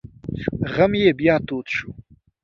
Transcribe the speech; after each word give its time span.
غم 0.73 0.91
یې 1.03 1.09
بیا 1.19 1.35
تود 1.47 1.65
شو. 1.75 1.89